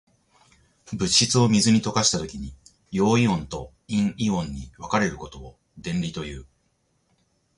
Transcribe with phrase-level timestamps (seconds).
[0.93, 2.55] 物質を水に溶かしたときに、
[2.91, 6.47] 陽イオンと陰イオンに分かれることを電離という。